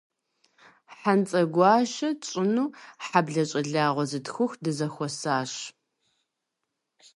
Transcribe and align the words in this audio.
Хьэнцэгуащэ 0.97 2.09
тщӏыну 2.21 2.73
хьэблэ 3.05 3.43
щӏалэгъуалэ 3.49 4.05
зытхух 4.09 4.51
дызэхуэсащ. 4.63 5.51